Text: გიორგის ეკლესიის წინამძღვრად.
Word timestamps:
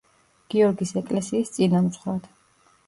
გიორგის 0.53 0.95
ეკლესიის 1.03 1.55
წინამძღვრად. 1.59 2.31